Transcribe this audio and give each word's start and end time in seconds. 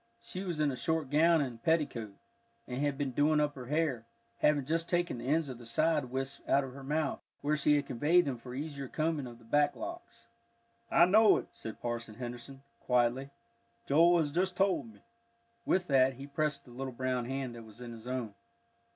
She 0.19 0.41
was 0.43 0.59
in 0.59 0.71
a 0.71 0.75
short 0.75 1.11
gown 1.11 1.41
and 1.41 1.61
petticoat, 1.61 2.15
and 2.67 2.81
had 2.81 2.97
been 2.97 3.11
doing 3.11 3.39
up 3.39 3.53
her 3.53 3.67
hair, 3.67 4.07
having 4.39 4.65
just 4.65 4.89
taken 4.89 5.19
the 5.19 5.27
ends 5.27 5.47
of 5.47 5.59
the 5.59 5.65
side 5.67 6.05
wisps 6.05 6.41
out 6.49 6.63
of 6.63 6.73
her 6.73 6.83
mouth, 6.83 7.19
where 7.41 7.55
she 7.55 7.75
had 7.75 7.85
conveyed 7.85 8.25
them 8.25 8.39
for 8.39 8.53
the 8.53 8.63
easier 8.63 8.87
combing 8.87 9.27
of 9.27 9.37
the 9.37 9.45
back 9.45 9.75
locks. 9.75 10.25
"I 10.89 11.05
know 11.05 11.37
it," 11.37 11.49
said 11.53 11.79
Parson 11.83 12.15
Henderson, 12.15 12.63
quietly; 12.79 13.29
"Joel 13.85 14.17
has 14.17 14.31
just 14.31 14.57
told 14.57 14.91
me." 14.91 15.01
With 15.67 15.85
that 15.85 16.13
he 16.15 16.25
pressed 16.25 16.65
the 16.65 16.71
little 16.71 16.93
brown 16.93 17.25
hand 17.25 17.53
that 17.53 17.61
was 17.61 17.79
in 17.79 17.91
his 17.91 18.07
own. 18.07 18.33